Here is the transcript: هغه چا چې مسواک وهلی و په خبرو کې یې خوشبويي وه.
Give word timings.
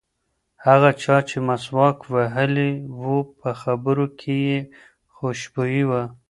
هغه 0.65 0.89
چا 1.01 1.17
چې 1.29 1.37
مسواک 1.47 1.97
وهلی 2.13 2.71
و 3.01 3.03
په 3.39 3.49
خبرو 3.61 4.05
کې 4.19 4.35
یې 4.47 4.59
خوشبويي 5.15 5.83
وه. 5.89 6.01